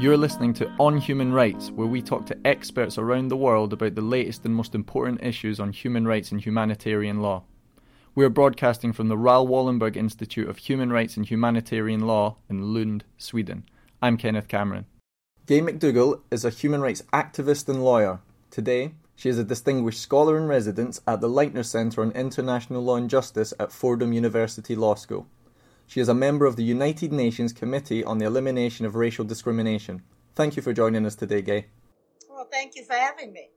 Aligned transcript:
You're 0.00 0.16
listening 0.16 0.54
to 0.54 0.70
On 0.78 0.96
Human 0.96 1.32
Rights, 1.32 1.70
where 1.70 1.88
we 1.88 2.00
talk 2.00 2.24
to 2.26 2.38
experts 2.46 2.98
around 2.98 3.28
the 3.28 3.36
world 3.36 3.72
about 3.72 3.94
the 3.96 4.00
latest 4.00 4.44
and 4.44 4.54
most 4.54 4.74
important 4.74 5.22
issues 5.22 5.58
on 5.58 5.72
human 5.72 6.06
rights 6.06 6.30
and 6.30 6.40
humanitarian 6.40 7.20
law. 7.20 7.42
We 8.14 8.24
are 8.24 8.30
broadcasting 8.30 8.92
from 8.92 9.08
the 9.08 9.18
Raoul 9.18 9.48
Wallenberg 9.48 9.96
Institute 9.96 10.48
of 10.48 10.58
Human 10.58 10.90
Rights 10.90 11.16
and 11.16 11.28
Humanitarian 11.28 12.06
Law 12.06 12.36
in 12.48 12.72
Lund, 12.72 13.04
Sweden. 13.18 13.64
I'm 14.00 14.16
Kenneth 14.16 14.48
Cameron. 14.48 14.86
Gay 15.48 15.62
McDougall 15.62 16.20
is 16.30 16.44
a 16.44 16.50
human 16.50 16.82
rights 16.82 17.02
activist 17.10 17.70
and 17.70 17.82
lawyer. 17.82 18.20
Today, 18.50 18.92
she 19.16 19.30
is 19.30 19.38
a 19.38 19.44
distinguished 19.44 19.98
scholar 19.98 20.36
in 20.36 20.46
residence 20.46 21.00
at 21.06 21.22
the 21.22 21.28
Leitner 21.30 21.64
Centre 21.64 22.02
on 22.02 22.10
International 22.12 22.82
Law 22.82 22.96
and 22.96 23.08
Justice 23.08 23.54
at 23.58 23.72
Fordham 23.72 24.12
University 24.12 24.76
Law 24.76 24.94
School. 24.94 25.26
She 25.86 26.00
is 26.00 26.08
a 26.10 26.12
member 26.12 26.44
of 26.44 26.56
the 26.56 26.64
United 26.64 27.14
Nations 27.14 27.54
Committee 27.54 28.04
on 28.04 28.18
the 28.18 28.26
Elimination 28.26 28.84
of 28.84 28.94
Racial 28.94 29.24
Discrimination. 29.24 30.02
Thank 30.34 30.54
you 30.54 30.60
for 30.60 30.74
joining 30.74 31.06
us 31.06 31.14
today, 31.14 31.40
Gay. 31.40 31.68
Well, 32.28 32.46
thank 32.52 32.76
you 32.76 32.84
for 32.84 32.92
having 32.92 33.32
me. 33.32 33.48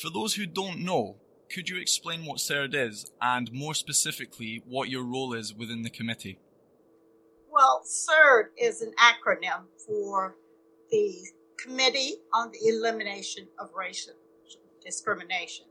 For 0.00 0.08
those 0.08 0.36
who 0.36 0.46
don't 0.46 0.78
know, 0.78 1.16
could 1.54 1.68
you 1.68 1.78
explain 1.78 2.24
what 2.24 2.38
CERD 2.38 2.74
is 2.74 3.12
and 3.20 3.52
more 3.52 3.74
specifically 3.74 4.62
what 4.66 4.88
your 4.88 5.04
role 5.04 5.34
is 5.34 5.52
within 5.52 5.82
the 5.82 5.90
committee? 5.90 6.38
Well, 7.50 7.82
CERD 7.84 8.44
is 8.56 8.80
an 8.80 8.94
acronym 8.98 9.64
for 9.86 10.36
the 10.92 11.14
Committee 11.56 12.16
on 12.34 12.52
the 12.52 12.68
Elimination 12.68 13.48
of 13.58 13.70
Racial 13.74 14.12
Discrimination. 14.84 15.66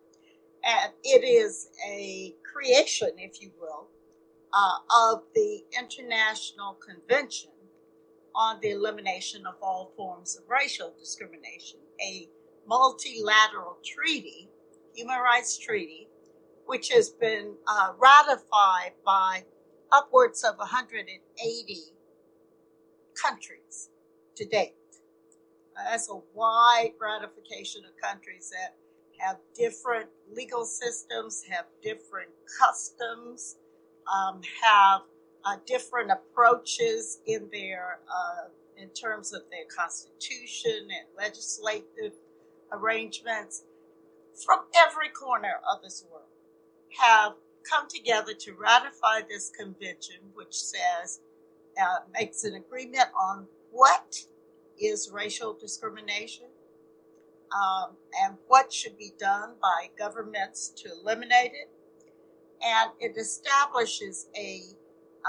And 0.63 0.91
it 1.03 1.23
is 1.23 1.69
a 1.87 2.35
creation, 2.51 3.11
if 3.17 3.41
you 3.41 3.51
will, 3.59 3.87
uh, 4.53 5.13
of 5.13 5.23
the 5.35 5.63
International 5.79 6.73
Convention 6.73 7.51
on 8.33 8.59
the 8.61 8.71
Elimination 8.71 9.45
of 9.45 9.55
All 9.61 9.91
Forms 9.95 10.37
of 10.37 10.43
Racial 10.49 10.93
Discrimination, 10.99 11.79
a 12.01 12.27
multilateral 12.67 13.77
treaty, 13.85 14.49
human 14.95 15.19
rights 15.19 15.57
treaty, 15.57 16.07
which 16.65 16.91
has 16.91 17.09
been 17.09 17.53
uh, 17.67 17.93
ratified 17.99 18.93
by 19.05 19.43
upwards 19.91 20.43
of 20.43 20.57
180 20.57 21.77
countries 23.21 23.89
to 24.35 24.45
date. 24.45 24.73
That's 25.75 26.09
a 26.09 26.19
wide 26.33 26.93
ratification 26.99 27.83
of 27.85 27.91
countries 28.01 28.51
that 28.51 28.75
have 29.19 29.37
different 29.55 30.09
legal 30.33 30.65
systems, 30.65 31.43
have 31.49 31.65
different 31.81 32.29
customs, 32.59 33.57
um, 34.11 34.41
have 34.63 35.01
uh, 35.45 35.57
different 35.65 36.11
approaches 36.11 37.19
in 37.25 37.49
their 37.51 37.99
uh, 38.09 38.49
in 38.77 38.89
terms 38.89 39.33
of 39.33 39.41
their 39.51 39.65
constitution 39.75 40.87
and 40.89 41.07
legislative 41.17 42.13
arrangements. 42.71 43.63
From 44.45 44.61
every 44.87 45.09
corner 45.09 45.59
of 45.71 45.83
this 45.83 46.05
world 46.11 46.25
have 46.99 47.33
come 47.69 47.87
together 47.87 48.33
to 48.33 48.53
ratify 48.53 49.21
this 49.29 49.51
convention, 49.57 50.17
which 50.33 50.55
says 50.55 51.21
uh, 51.79 51.99
makes 52.13 52.43
an 52.43 52.55
agreement 52.55 53.07
on 53.19 53.45
what 53.71 54.17
is 54.79 55.09
racial 55.13 55.53
discrimination 55.53 56.45
um, 57.53 57.95
and 58.23 58.37
what 58.47 58.71
should 58.71 58.97
be 58.97 59.11
done 59.19 59.53
by 59.61 59.89
governments 59.97 60.69
to 60.77 60.89
eliminate 60.91 61.51
it 61.53 61.69
and 62.63 62.91
it 62.99 63.17
establishes 63.17 64.27
a 64.37 64.61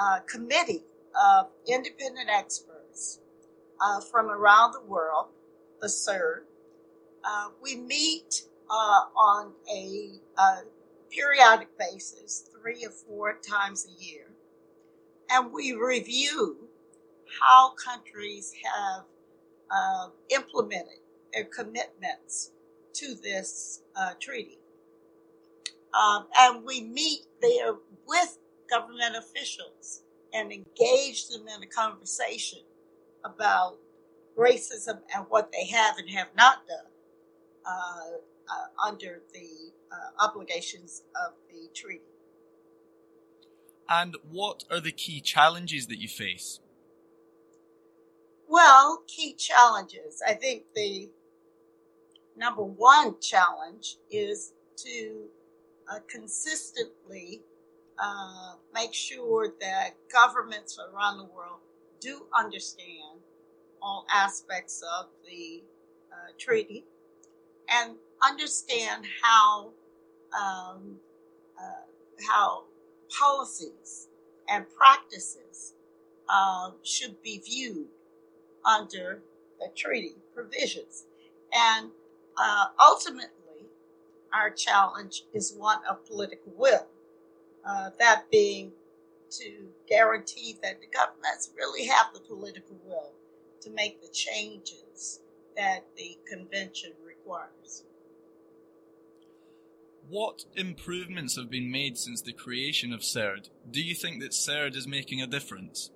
uh, 0.00 0.20
committee 0.20 0.84
of 1.20 1.48
independent 1.66 2.28
experts 2.30 3.20
uh, 3.80 4.00
from 4.00 4.30
around 4.30 4.72
the 4.72 4.82
world, 4.82 5.26
the 5.80 5.88
CERD. 5.88 6.42
Uh, 7.24 7.48
we 7.62 7.76
meet 7.76 8.42
uh, 8.70 9.02
on 9.16 9.52
a, 9.74 10.20
periodic 11.10 11.68
basis, 11.78 12.48
three 12.58 12.86
or 12.86 12.90
four 12.90 13.38
times 13.46 13.86
a 13.86 14.02
year, 14.02 14.28
and 15.30 15.52
we 15.52 15.74
review 15.74 16.56
how 17.38 17.74
countries 17.74 18.54
have 18.64 19.04
uh, 19.72 20.08
implemented 20.30 21.00
their 21.32 21.44
commitments 21.44 22.52
to 22.94 23.14
this 23.14 23.82
uh, 23.96 24.12
treaty. 24.20 24.58
Um, 25.94 26.26
and 26.38 26.64
we 26.64 26.82
meet 26.82 27.20
there 27.40 27.74
with 28.06 28.38
government 28.70 29.16
officials 29.16 30.02
and 30.32 30.52
engage 30.52 31.28
them 31.28 31.46
in 31.48 31.62
a 31.62 31.66
conversation 31.66 32.60
about 33.24 33.76
racism 34.36 35.00
and 35.14 35.26
what 35.28 35.52
they 35.52 35.66
have 35.66 35.98
and 35.98 36.08
have 36.10 36.28
not 36.36 36.66
done 36.66 36.90
uh, 37.66 38.16
uh, 38.48 38.88
under 38.88 39.22
the 39.32 39.72
uh, 39.92 40.24
obligations 40.24 41.02
of 41.26 41.34
the 41.50 41.68
treaty. 41.74 42.00
And 43.88 44.16
what 44.30 44.64
are 44.70 44.80
the 44.80 44.92
key 44.92 45.20
challenges 45.20 45.86
that 45.88 46.00
you 46.00 46.08
face? 46.08 46.60
Well, 48.52 49.02
key 49.06 49.32
challenges. 49.32 50.22
I 50.28 50.34
think 50.34 50.64
the 50.74 51.08
number 52.36 52.62
one 52.62 53.18
challenge 53.18 53.96
is 54.10 54.52
to 54.76 55.24
uh, 55.90 56.00
consistently 56.06 57.40
uh, 57.98 58.56
make 58.74 58.92
sure 58.92 59.54
that 59.62 59.92
governments 60.12 60.78
around 60.78 61.16
the 61.16 61.24
world 61.24 61.60
do 61.98 62.26
understand 62.38 63.20
all 63.80 64.04
aspects 64.12 64.84
of 65.00 65.06
the 65.26 65.62
uh, 66.12 66.32
treaty 66.38 66.84
and 67.70 67.92
understand 68.22 69.06
how 69.22 69.70
um, 70.38 70.96
uh, 71.58 71.86
how 72.28 72.64
policies 73.18 74.08
and 74.50 74.66
practices 74.76 75.72
uh, 76.28 76.72
should 76.82 77.22
be 77.22 77.38
viewed 77.38 77.88
under 78.64 79.22
the 79.60 79.68
treaty 79.76 80.16
provisions 80.34 81.04
and 81.52 81.90
uh, 82.36 82.66
ultimately 82.80 83.30
our 84.32 84.50
challenge 84.50 85.24
is 85.34 85.54
one 85.56 85.78
of 85.88 86.06
political 86.06 86.52
will. 86.56 86.86
Uh, 87.64 87.90
that 87.98 88.24
being 88.30 88.72
to 89.30 89.68
guarantee 89.88 90.56
that 90.62 90.80
the 90.80 90.86
governments 90.86 91.50
really 91.56 91.86
have 91.86 92.06
the 92.12 92.20
political 92.20 92.76
will 92.84 93.12
to 93.60 93.70
make 93.70 94.02
the 94.02 94.08
changes 94.08 95.20
that 95.56 95.84
the 95.96 96.18
convention 96.28 96.92
requires. 97.06 97.84
What 100.08 100.44
improvements 100.56 101.36
have 101.36 101.48
been 101.48 101.70
made 101.70 101.96
since 101.96 102.20
the 102.20 102.32
creation 102.32 102.92
of 102.92 103.00
CERD? 103.00 103.50
Do 103.70 103.80
you 103.80 103.94
think 103.94 104.20
that 104.20 104.32
CERD 104.32 104.76
is 104.76 104.86
making 104.86 105.22
a 105.22 105.26
difference? 105.26 105.90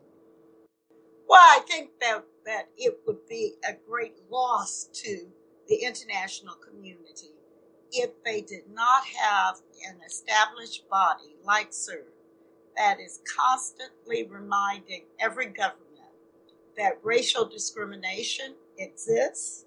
Well, 1.28 1.40
I 1.40 1.60
think 1.66 1.90
that, 2.00 2.22
that 2.46 2.68
it 2.76 2.98
would 3.06 3.26
be 3.28 3.54
a 3.68 3.74
great 3.88 4.14
loss 4.30 4.88
to 4.92 5.26
the 5.68 5.76
international 5.76 6.54
community 6.56 7.32
if 7.92 8.10
they 8.24 8.40
did 8.40 8.62
not 8.72 9.04
have 9.04 9.56
an 9.88 9.96
established 10.06 10.88
body 10.88 11.36
like 11.44 11.70
CERD 11.70 12.04
that 12.76 13.00
is 13.00 13.20
constantly 13.38 14.24
reminding 14.24 15.04
every 15.18 15.46
government 15.46 15.82
that 16.76 16.98
racial 17.02 17.44
discrimination 17.46 18.54
exists, 18.78 19.64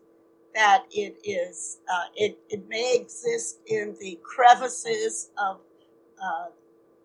that 0.55 0.85
it 0.91 1.17
is 1.23 1.79
uh, 1.91 2.05
it, 2.15 2.37
it 2.49 2.67
may 2.67 2.95
exist 2.95 3.59
in 3.67 3.95
the 3.99 4.19
crevices 4.23 5.31
of 5.37 5.59
uh, 6.21 6.47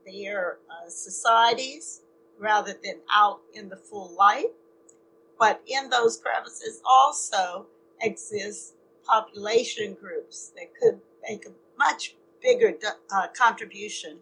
their 0.07 0.59
uh, 0.71 0.89
societies 0.89 2.03
rather 2.39 2.75
than 2.85 2.97
out 3.13 3.41
in 3.55 3.69
the 3.69 3.77
full 3.77 4.15
light. 4.19 4.53
But 5.39 5.63
in 5.67 5.91
those 5.91 6.17
crevices 6.17 6.81
also 6.85 7.67
exist 8.01 8.75
population 9.05 9.97
groups 10.01 10.53
that 10.57 10.73
could 10.81 11.01
make 11.29 11.47
a 11.47 11.53
much 11.79 12.17
bigger 12.43 12.75
uh, 13.13 13.29
contribution 13.37 14.19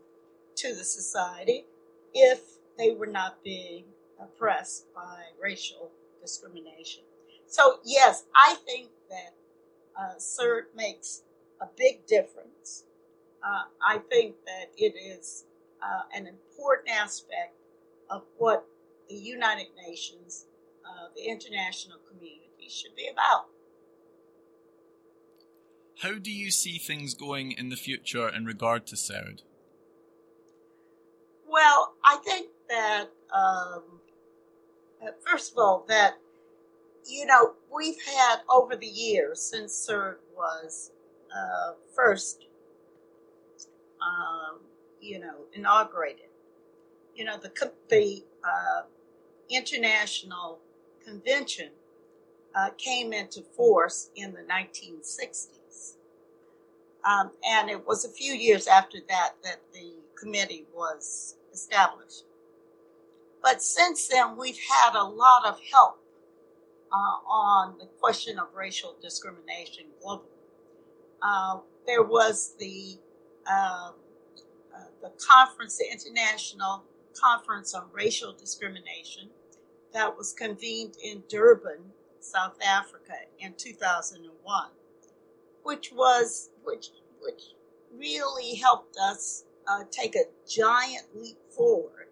to 0.56 0.74
the 0.74 0.84
society 0.84 1.66
if 2.14 2.40
they 2.78 2.92
were 2.92 3.06
not 3.06 3.42
being 3.42 3.84
oppressed 4.20 4.86
by 4.94 5.22
racial 5.40 5.90
discrimination. 6.20 7.02
So, 7.46 7.80
yes, 7.84 8.24
I 8.34 8.56
think 8.66 8.88
that 9.10 9.34
uh, 9.98 10.14
CERD 10.18 10.64
makes 10.74 11.22
a 11.60 11.66
big 11.76 12.06
difference. 12.06 12.84
Uh, 13.44 13.64
I 13.84 13.98
think 14.10 14.36
that 14.46 14.70
it 14.76 14.94
is 14.96 15.44
uh, 15.82 16.02
an 16.14 16.26
important 16.26 16.88
aspect 16.90 17.54
of 18.08 18.22
what 18.38 18.64
the 19.08 19.16
United 19.16 19.66
Nations, 19.86 20.46
uh, 20.92 21.08
the 21.16 21.24
international 21.24 21.98
community, 22.08 22.68
should 22.68 22.94
be 22.96 23.08
about. 23.08 23.46
How 26.00 26.18
do 26.18 26.32
you 26.32 26.50
see 26.50 26.78
things 26.78 27.14
going 27.14 27.52
in 27.52 27.68
the 27.68 27.76
future 27.76 28.28
in 28.28 28.44
regard 28.44 28.86
to 28.88 28.96
CERD? 28.96 29.42
Well, 31.48 31.94
I 32.04 32.16
think 32.24 32.48
that, 32.68 33.06
um, 33.32 33.82
first 35.24 35.52
of 35.52 35.58
all, 35.58 35.84
that, 35.88 36.14
you 37.06 37.26
know, 37.26 37.52
we've 37.74 38.00
had 38.06 38.36
over 38.48 38.74
the 38.74 38.86
years 38.86 39.40
since 39.40 39.86
CERD 39.88 40.16
was 40.36 40.92
uh, 41.30 41.72
first, 41.94 42.46
um, 44.00 44.60
you 45.00 45.18
know, 45.18 45.44
inaugurated, 45.52 46.30
you 47.14 47.24
know, 47.24 47.36
the, 47.36 47.50
the 47.88 48.24
uh, 48.42 48.82
International 49.50 50.58
Convention 51.04 51.70
uh, 52.54 52.70
came 52.76 53.12
into 53.12 53.42
force 53.42 54.10
in 54.16 54.32
the 54.32 54.42
1960s. 54.42 55.94
Um, 57.04 57.32
and 57.44 57.68
it 57.68 57.86
was 57.86 58.04
a 58.04 58.08
few 58.08 58.32
years 58.32 58.66
after 58.66 58.98
that 59.08 59.32
that 59.42 59.60
the 59.72 59.94
committee 60.16 60.66
was 60.74 61.36
established. 61.52 62.24
But 63.42 63.60
since 63.60 64.06
then, 64.06 64.36
we've 64.36 64.58
had 64.58 64.94
a 64.94 65.04
lot 65.04 65.46
of 65.46 65.58
help 65.72 65.98
uh, 66.92 67.28
on 67.28 67.74
the 67.78 67.86
question 68.00 68.38
of 68.38 68.48
racial 68.54 68.94
discrimination 69.02 69.86
globally. 70.04 70.26
Uh, 71.20 71.58
there 71.86 72.02
was 72.04 72.54
the 72.58 72.98
uh, 73.50 73.90
uh 74.72 74.78
the 75.02 75.10
conference, 75.18 75.78
the 75.78 75.90
International 75.90 76.84
Conference 77.14 77.74
on 77.74 77.84
Racial 77.92 78.32
Discrimination, 78.32 79.28
that 79.92 80.16
was 80.16 80.32
convened 80.32 80.96
in 81.02 81.22
Durban, 81.28 81.78
South 82.20 82.56
Africa, 82.64 83.14
in 83.38 83.54
2001, 83.54 84.68
which 85.62 85.92
was 85.92 86.50
which 86.64 86.88
which 87.20 87.42
really 87.96 88.54
helped 88.56 88.96
us 88.96 89.44
uh, 89.68 89.84
take 89.90 90.16
a 90.16 90.24
giant 90.48 91.04
leap 91.14 91.38
forward 91.50 92.08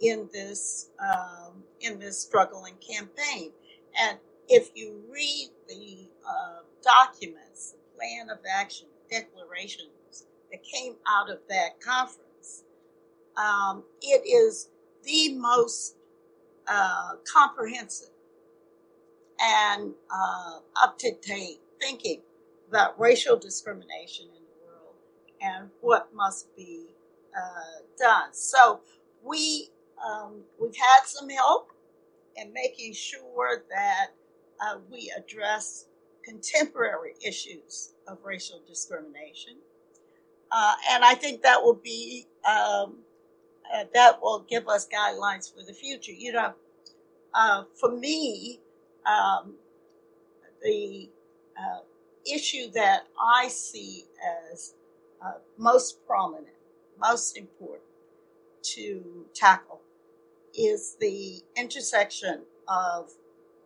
in 0.00 0.28
this 0.32 0.90
um, 1.00 1.62
in 1.80 1.98
this 1.98 2.20
struggling 2.20 2.74
campaign. 2.76 3.52
And 3.98 4.18
if 4.48 4.70
you 4.74 5.00
read 5.10 5.50
the 5.68 6.08
uh, 6.26 6.60
documents, 6.82 7.72
the 7.72 7.96
plan 7.96 8.30
of 8.30 8.38
action, 8.50 8.88
declarations 9.10 10.26
that 10.50 10.62
came 10.62 10.94
out 11.08 11.30
of 11.30 11.38
that 11.48 11.80
conference, 11.80 12.64
um, 13.36 13.84
it 14.02 14.22
is 14.26 14.68
the 15.04 15.34
most 15.34 15.96
uh, 16.70 17.12
comprehensive 17.30 18.10
and 19.40 19.92
uh, 20.14 20.58
up 20.82 20.98
to 20.98 21.12
date 21.22 21.60
thinking 21.80 22.22
about 22.68 22.98
racial 23.00 23.36
discrimination 23.36 24.26
in 24.26 24.42
the 24.44 24.66
world 24.66 24.94
and 25.42 25.70
what 25.80 26.14
must 26.14 26.54
be 26.56 26.86
uh, 27.36 27.82
done. 27.98 28.32
So 28.32 28.80
we 29.24 29.70
um, 30.06 30.42
we've 30.60 30.76
had 30.76 31.00
some 31.04 31.28
help 31.28 31.72
in 32.36 32.52
making 32.52 32.94
sure 32.94 33.64
that 33.70 34.08
uh, 34.60 34.78
we 34.90 35.12
address 35.16 35.86
contemporary 36.24 37.14
issues 37.26 37.94
of 38.06 38.18
racial 38.24 38.62
discrimination, 38.66 39.56
uh, 40.52 40.74
and 40.90 41.04
I 41.04 41.14
think 41.14 41.42
that 41.42 41.62
will 41.62 41.80
be 41.82 42.26
um, 42.48 42.98
uh, 43.72 43.84
that 43.94 44.20
will 44.22 44.44
give 44.48 44.68
us 44.68 44.88
guidelines 44.88 45.52
for 45.52 45.62
the 45.64 45.72
future. 45.72 46.12
You 46.12 46.32
know, 46.32 46.54
uh, 47.34 47.64
for 47.78 47.90
me, 47.96 48.60
um, 49.06 49.54
the 50.62 51.08
uh, 51.58 51.80
issue 52.32 52.70
that 52.74 53.04
I 53.18 53.48
see 53.48 54.04
as 54.52 54.74
uh, 55.24 55.32
most 55.58 56.04
prominent, 56.06 56.48
most 56.98 57.36
important 57.36 57.84
to 58.62 59.26
tackle 59.34 59.80
is 60.54 60.96
the 61.00 61.40
intersection 61.56 62.42
of 62.68 63.10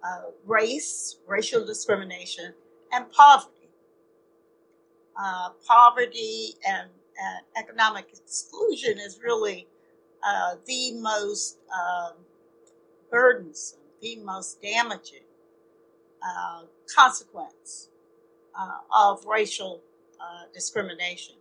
uh, 0.03 0.31
race, 0.47 1.17
racial 1.27 1.65
discrimination, 1.65 2.53
and 2.93 3.11
poverty. 3.11 3.51
Uh, 5.19 5.51
poverty 5.67 6.55
and, 6.67 6.89
and, 7.23 7.45
economic 7.57 8.07
exclusion 8.13 8.99
is 8.99 9.21
really 9.23 9.69
uh, 10.25 10.55
the 10.67 10.93
most 10.95 11.59
um, 11.73 12.15
burdensome, 13.11 13.81
the 14.01 14.17
most 14.17 14.63
damaging 14.63 15.21
uh, 16.23 16.63
consequence 16.95 17.91
uh, 18.59 18.79
of 18.95 19.25
racial 19.27 19.83
uh, 20.19 20.45
discrimination. 20.55 21.35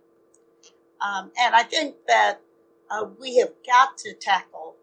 Um, 0.99 1.31
and 1.39 1.55
I 1.55 1.63
think 1.63 1.95
that 2.07 2.41
uh, 2.89 3.05
we 3.19 3.37
have 3.37 3.51
got 3.65 3.97
to 3.99 4.13
tackle 4.13 4.75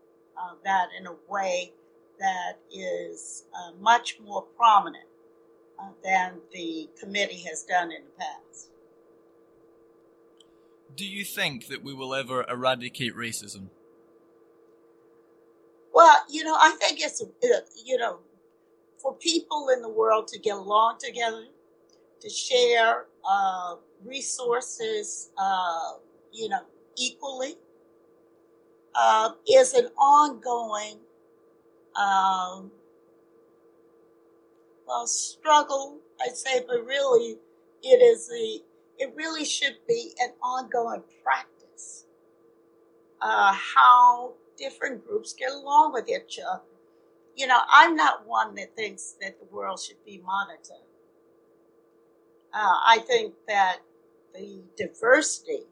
that 0.64 0.88
in 0.98 1.06
a 1.06 1.14
way 1.28 1.72
that 2.18 2.58
is 2.72 3.44
much 3.78 4.18
more 4.24 4.42
prominent 4.56 5.04
than 6.02 6.40
the 6.52 6.88
committee 6.98 7.44
has 7.46 7.62
done 7.62 7.92
in 7.92 8.02
the 8.04 8.10
past. 8.18 8.70
Do 10.96 11.06
you 11.06 11.24
think 11.24 11.68
that 11.68 11.84
we 11.84 11.92
will 11.92 12.14
ever 12.14 12.44
eradicate 12.48 13.14
racism? 13.14 13.68
Well, 16.00 16.16
you 16.30 16.44
know, 16.44 16.56
I 16.58 16.70
think 16.80 16.98
it's, 17.02 17.22
you 17.84 17.98
know, 17.98 18.20
for 18.98 19.14
people 19.16 19.68
in 19.74 19.82
the 19.82 19.88
world 19.90 20.28
to 20.28 20.38
get 20.38 20.56
along 20.56 20.96
together, 20.98 21.44
to 22.20 22.30
share 22.30 23.06
uh, 23.30 23.76
resources, 24.04 25.30
uh, 25.38 25.92
you 26.32 26.48
know, 26.48 26.62
equally, 26.96 27.56
uh, 28.94 29.30
is 29.48 29.74
an 29.74 29.88
ongoing, 29.98 31.00
um, 31.96 32.70
well, 34.86 35.06
struggle. 35.06 35.98
I'd 36.26 36.36
say, 36.36 36.64
but 36.66 36.84
really, 36.84 37.36
it 37.82 38.02
is 38.02 38.30
a. 38.32 38.60
It 38.98 39.14
really 39.16 39.44
should 39.44 39.76
be 39.88 40.14
an 40.20 40.30
ongoing 40.42 41.02
practice. 41.24 42.06
Uh, 43.20 43.52
how 43.54 44.34
different 44.60 45.06
groups 45.06 45.32
get 45.32 45.50
along 45.52 45.92
with 45.94 46.08
each 46.08 46.38
other 46.38 46.60
you 47.36 47.46
know, 47.46 47.60
I'm 47.70 47.96
not 47.96 48.26
one 48.26 48.54
that 48.56 48.76
thinks 48.76 49.16
that 49.20 49.38
the 49.40 49.46
world 49.54 49.80
should 49.80 50.04
be 50.04 50.22
monotone. 50.24 50.86
Uh, 52.52 52.76
I 52.86 52.98
think 53.06 53.34
that 53.48 53.78
the 54.34 54.60
diversity 54.76 55.64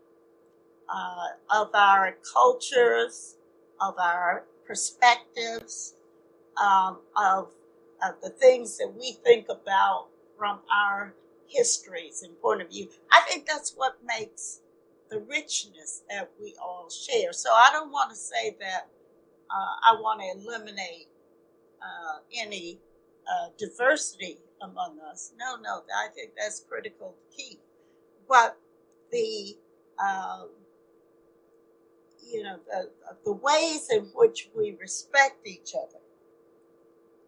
uh, 0.88 1.26
of 1.54 1.70
our 1.74 2.16
cultures, 2.32 3.36
of 3.80 3.98
our 3.98 4.44
perspectives, 4.66 5.94
um, 6.62 6.98
of, 7.16 7.50
of 8.02 8.14
the 8.22 8.30
things 8.30 8.78
that 8.78 8.92
we 8.98 9.12
think 9.24 9.46
about 9.50 10.06
from 10.38 10.60
our 10.72 11.14
histories 11.48 12.22
and 12.22 12.40
point 12.40 12.62
of 12.62 12.70
view, 12.70 12.88
I 13.12 13.20
think 13.28 13.46
that's 13.46 13.74
what 13.76 13.98
makes 14.04 14.60
the 15.10 15.20
richness 15.20 16.02
that 16.10 16.30
we 16.40 16.54
all 16.62 16.88
share. 16.90 17.32
So 17.32 17.50
I 17.52 17.70
don't 17.72 17.90
want 17.90 18.10
to 18.10 18.16
say 18.16 18.56
that 18.60 18.88
uh, 19.50 19.94
I 19.94 20.00
want 20.00 20.20
to 20.20 20.40
eliminate 20.40 21.08
uh, 21.82 22.18
any 22.36 22.78
uh, 23.28 23.48
diversity 23.58 24.38
among 24.62 24.98
us. 25.10 25.32
No, 25.38 25.56
no, 25.56 25.82
I 25.96 26.08
think 26.14 26.32
that's 26.38 26.64
critical 26.68 27.14
to 27.16 27.36
keep. 27.36 27.60
But 28.28 28.56
the 29.10 29.56
um, 29.98 30.48
you 32.26 32.42
know 32.42 32.58
the, 32.70 32.90
the 33.24 33.32
ways 33.32 33.88
in 33.90 34.04
which 34.14 34.50
we 34.56 34.76
respect 34.80 35.46
each 35.46 35.72
other 35.74 36.00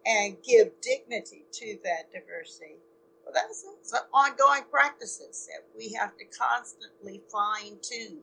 and 0.05 0.37
give 0.43 0.69
dignity 0.81 1.45
to 1.51 1.77
that 1.83 2.11
diversity. 2.11 2.77
That's, 3.33 3.65
that's 3.91 4.05
ongoing 4.13 4.63
practices 4.71 5.47
that 5.51 5.65
we 5.77 5.93
have 5.93 6.17
to 6.17 6.25
constantly 6.25 7.21
fine 7.31 7.77
tune 7.81 8.19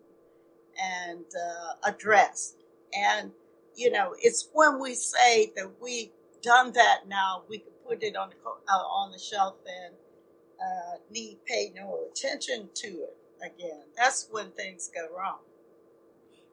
and 0.81 1.25
uh, 1.25 1.89
address. 1.91 2.55
And 2.97 3.33
you 3.79 3.93
know, 3.93 4.15
it's 4.21 4.49
when 4.53 4.81
we 4.81 4.95
say 4.95 5.53
that 5.57 5.71
we've 5.81 6.11
done 6.43 6.73
that 6.73 7.09
now, 7.09 7.43
we 7.49 7.59
can 7.59 7.73
put 7.87 8.03
it 8.03 8.17
on 8.17 8.31
the 8.31 8.37
uh, 8.49 8.77
on 8.77 9.13
the 9.13 9.19
shelf 9.19 9.55
and 9.67 9.95
uh, 10.61 10.99
need 11.11 11.39
pay 11.47 11.73
no 11.75 12.01
attention 12.11 12.69
to 12.75 12.89
it 12.89 13.17
again. 13.41 13.83
That's 13.97 14.29
when 14.31 14.51
things 14.51 14.91
go 14.93 15.07
wrong. 15.17 15.39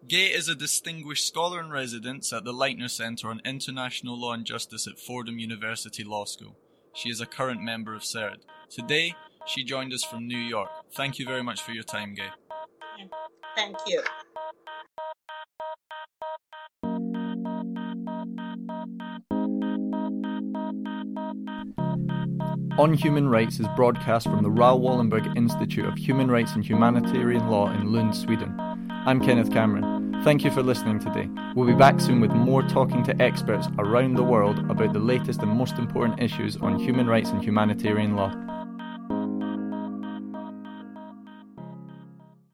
Gay 0.08 0.28
is 0.28 0.48
a 0.48 0.54
distinguished 0.56 1.28
scholar 1.28 1.60
in 1.60 1.72
residence 1.72 2.32
at 2.32 2.44
the 2.44 2.54
Leitner 2.54 2.92
Center 2.92 3.30
on 3.30 3.42
International 3.44 4.20
Law 4.20 4.34
and 4.34 4.46
Justice 4.46 4.86
at 4.86 5.00
Fordham 5.00 5.40
University 5.40 6.04
Law 6.04 6.26
School. 6.26 6.56
She 6.96 7.10
is 7.10 7.20
a 7.20 7.26
current 7.26 7.62
member 7.62 7.94
of 7.94 8.04
CERD. 8.04 8.38
Today, 8.70 9.16
she 9.46 9.66
joined 9.66 9.92
us 9.94 10.04
from 10.04 10.28
New 10.28 10.38
York. 10.38 10.70
Thank 10.94 11.20
you 11.20 11.26
very 11.26 11.44
much 11.44 11.62
for 11.62 11.74
your 11.74 11.84
time, 11.84 12.16
Gay. 12.16 12.30
Thank 13.56 13.76
you. 13.86 14.02
On 22.78 22.94
Human 22.94 23.28
Rights 23.28 23.60
is 23.60 23.68
broadcast 23.76 24.28
from 24.28 24.42
the 24.42 24.50
Raoul 24.50 24.80
Wallenberg 24.80 25.36
Institute 25.36 25.86
of 25.86 25.98
Human 25.98 26.32
Rights 26.32 26.54
and 26.56 26.66
Humanitarian 26.66 27.50
Law 27.50 27.72
in 27.72 27.92
Lund, 27.92 28.16
Sweden. 28.16 28.56
I'm 29.06 29.20
Kenneth 29.20 29.52
Cameron. 29.52 29.95
Thank 30.26 30.44
you 30.44 30.50
for 30.50 30.64
listening 30.64 30.98
today. 30.98 31.30
We'll 31.54 31.68
be 31.68 31.76
back 31.76 32.00
soon 32.00 32.20
with 32.20 32.32
more 32.32 32.64
talking 32.64 33.04
to 33.04 33.22
experts 33.22 33.68
around 33.78 34.16
the 34.16 34.24
world 34.24 34.58
about 34.72 34.92
the 34.92 34.98
latest 34.98 35.42
and 35.42 35.52
most 35.52 35.78
important 35.78 36.20
issues 36.20 36.58
on 36.58 36.80
human 36.80 37.06
rights 37.06 37.30
and 37.30 37.44
humanitarian 37.44 38.16
law. 38.16 38.34